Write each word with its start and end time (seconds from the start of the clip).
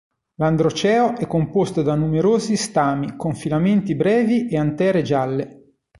L'androceo 0.37 1.15
è 1.15 1.27
composto 1.27 1.83
da 1.83 1.93
numerosi 1.93 2.55
stami 2.55 3.15
con 3.15 3.35
filamenti 3.35 3.93
brevi 3.93 4.49
e 4.49 4.57
antere 4.57 5.03
gialle. 5.03 5.75